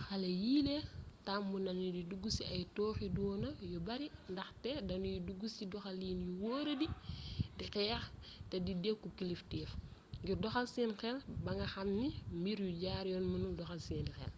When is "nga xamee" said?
11.56-12.00